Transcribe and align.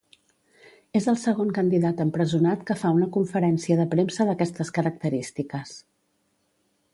És 0.99 1.07
el 1.11 1.17
segon 1.23 1.51
candidat 1.57 2.01
empresonat 2.05 2.63
que 2.69 2.77
fa 2.85 2.93
una 3.01 3.09
conferència 3.19 3.77
de 3.81 3.87
premsa 3.93 4.27
d’aquestes 4.31 4.73
característiques. 4.79 5.77